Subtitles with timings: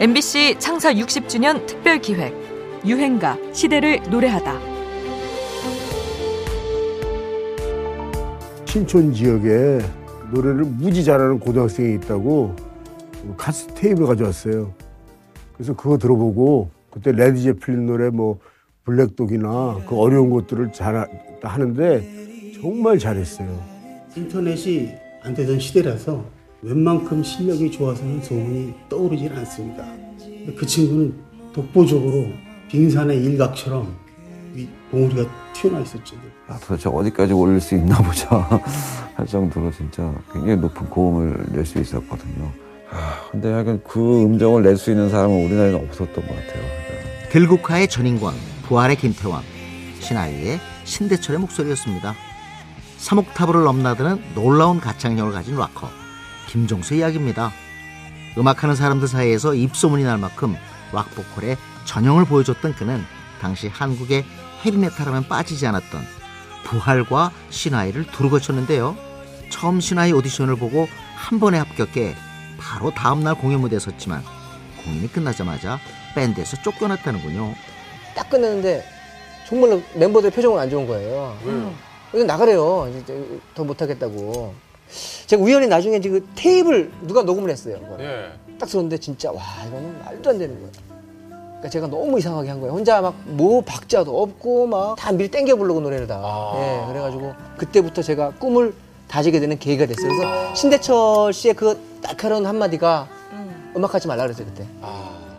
[0.00, 2.32] MBC 창사 60주년 특별 기획
[2.86, 4.60] 유행가 시대를 노래하다.
[8.64, 9.80] 신촌 지역에
[10.30, 12.54] 노래를 무지 잘하는 고등학생이 있다고
[13.36, 14.72] 카세트 테이프 가져왔어요.
[15.54, 18.38] 그래서 그거 들어보고 그때 레드 제플린 노래 뭐
[18.84, 21.08] Black Dog이나 그 어려운 것들을 잘
[21.42, 23.48] 하는데 정말 잘했어요.
[24.16, 24.92] 인터넷이
[25.24, 29.84] 안 되던 시대라서 웬만큼 실력이 좋아서는 소문이 떠오르질 않습니다.
[30.56, 31.14] 그 친구는
[31.52, 32.26] 독보적으로
[32.68, 33.94] 빙산의 일각처럼
[34.56, 36.16] 이 봉우리가 튀어나와 있었죠.
[36.48, 38.28] 아, 도대체 어디까지 올릴 수 있나 보자
[39.14, 42.50] 할 정도로 진짜 굉장히 높은 고음을 낼 수 있었거든요.
[42.90, 46.62] 아, 근데 하여간 그 음정을 낼 수 있는 사람은 우리나라에는 없었던 것 같아요.
[47.30, 49.42] 들국화의 전인권, 부활의 김태왕,
[50.00, 52.14] 신하이의 신대철의 목소리였습니다.
[52.96, 55.88] 사목타브를 넘나드는 놀라운 가창력을 가진 락커
[56.48, 57.52] 김종수 이야기입니다.
[58.36, 60.56] 음악하는 사람들 사이에서 입소문이 날 만큼
[60.92, 63.04] 락보컬의 전형을 보여줬던 그는
[63.40, 64.24] 당시 한국의
[64.64, 66.02] 헤비메탈 하면 빠지지 않았던
[66.64, 68.96] 부활과 신하이를 두루 거쳤는데요.
[69.50, 72.14] 처음 신하이 오디션을 보고 한 번에 합격해
[72.58, 74.22] 바로 다음날 공연 무대에 섰지만
[74.84, 75.78] 공연이 끝나자마자
[76.14, 77.54] 밴드에서 쫓겨났다는군요.
[78.14, 78.84] 딱 끝냈는데
[79.46, 81.36] 정말로 멤버들 표정은 안 좋은 거예요.
[82.12, 82.92] 이거 나가래요.
[83.02, 84.67] 이제 더 못하겠다고.
[85.26, 87.78] 제가 우연히 나중에 지금 테이프를 누가 녹음을 했어요.
[87.80, 88.32] 그걸.
[88.58, 90.70] 딱 들었는데 진짜 와 이거는 말도 안 되는 거예요.
[91.28, 92.74] 그러니까 제가 너무 이상하게 한 거예요.
[92.74, 96.20] 혼자 막 뭐 박자도 없고 막 다 미리 땡겨 부르고 노래를 다.
[96.56, 98.74] 예, 그래가지고 그때부터 제가 꿈을
[99.08, 100.08] 다지게 되는 계기가 됐어요.
[100.08, 104.66] 그래서 신대철 씨의 그 날카로운 한마디가 음 악하지 말라 그랬어요 그때.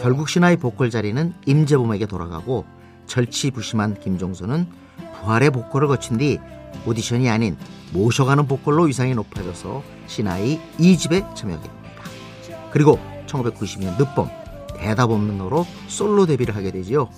[0.00, 2.64] 결국 신하의 보컬 자리는 임재범에게 돌아가고
[3.06, 4.66] 절치부심한 김종수는
[5.20, 6.38] 부활의 보컬을 거친 뒤
[6.86, 7.56] 오디션이 아닌
[7.92, 12.04] 모셔가는 보컬로 위상이 높아져서 신하의 2집에 참여하게 됩니다.
[12.72, 14.28] 그리고 1992년 늦봄
[14.76, 17.10] 대답 없는 너로 솔로 데뷔를 하게 되지요.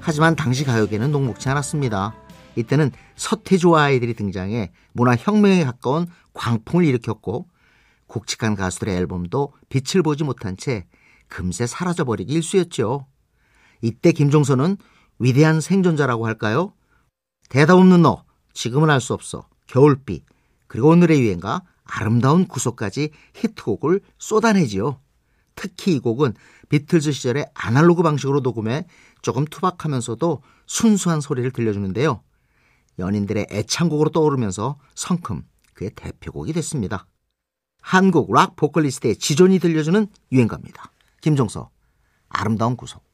[0.00, 2.14] 하지만 당시 가요계는 녹록치 않았습니다.
[2.56, 7.48] 이때는 서태지와 아이들이 등장해 문화혁명에 가까운 광풍을 일으켰고
[8.06, 10.86] 곡식한 가수들의 앨범도 빛을 보지 못한 채
[11.28, 13.06] 금세 사라져버리기 일쑤였죠.
[13.82, 14.76] 이때 김종서는
[15.18, 16.74] 위대한 생존자라고 할까요?
[17.48, 20.22] 대답 없는 너, 지금은 알 수 없어, 겨울비,
[20.66, 25.00] 그리고 오늘의 유행가 아름다운 구속까지 히트곡을 쏟아내지요.
[25.54, 26.34] 특히 이 곡은
[26.68, 28.86] 비틀즈 시절의 아날로그 방식으로 녹음해
[29.22, 32.22] 조금 투박하면서도 순수한 소리를 들려주는데요.
[32.98, 35.42] 연인들의 애창곡으로 떠오르면서 성큼
[35.74, 37.06] 그의 대표곡이 됐습니다.
[37.80, 40.90] 한국 락 보컬리스트의 지존이 들려주는 유행가입니다.
[41.20, 41.70] 김종서,
[42.28, 43.04] 아름다운 구속.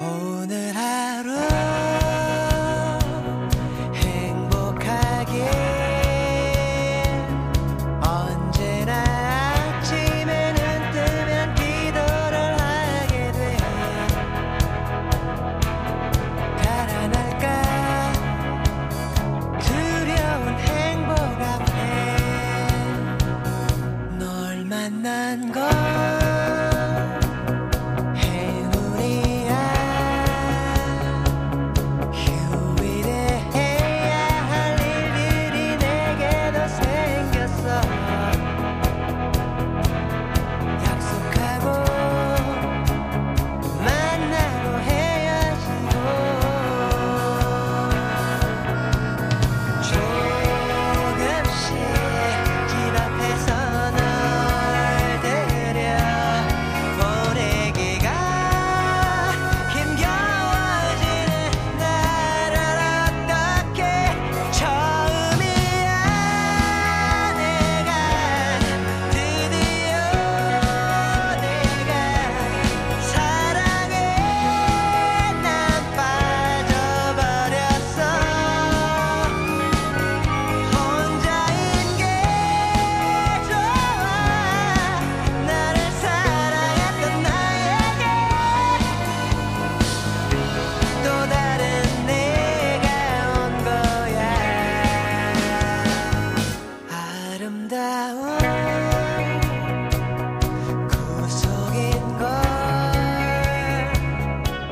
[0.00, 0.65] 오늘
[24.88, 26.05] 만난 걸